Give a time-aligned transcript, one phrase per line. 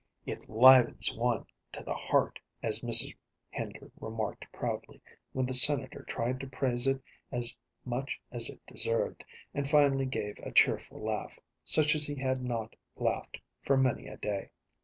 [0.25, 3.15] "It 'livens one to the heart," as Mrs.
[3.51, 4.99] Hender remarked proudly,
[5.31, 6.99] when the Senator tried to praise it
[7.31, 12.41] as much as it deserved, and finally gave a cheerful laugh, such as he had
[12.43, 14.49] not laughed for many a day.